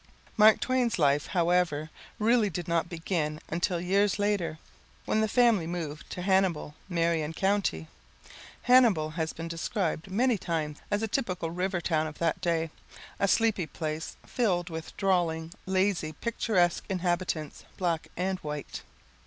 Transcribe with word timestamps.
Mark 0.35 0.59
Twain's 0.59 0.97
life, 0.97 1.27
however, 1.27 1.91
really 2.17 2.49
did 2.49 2.67
not 2.67 2.89
begin 2.89 3.39
until 3.49 3.77
[text 3.77 3.85
unreadable] 3.87 3.91
years 3.91 4.17
later, 4.17 4.59
when 5.05 5.21
the 5.21 5.27
family 5.27 5.67
moved 5.67 6.09
to 6.09 6.23
Hannibal, 6.23 6.73
Marion 6.89 7.33
County. 7.33 7.87
Hannibal 8.63 9.11
has 9.11 9.31
been 9.31 9.47
described 9.47 10.09
many 10.09 10.39
times 10.39 10.79
as 10.89 11.03
a 11.03 11.07
typical 11.07 11.51
river 11.51 11.81
town 11.81 12.07
of 12.07 12.17
that 12.17 12.41
day, 12.41 12.71
a 13.19 13.27
sleepy 13.27 13.67
place, 13.67 14.15
filled 14.25 14.71
with 14.71 14.97
drawling, 14.97 15.53
lazy, 15.67 16.13
picturesque 16.13 16.83
inhabitants, 16.89 17.63
black 17.77 18.07
and 18.17 18.39
white. 18.39 18.81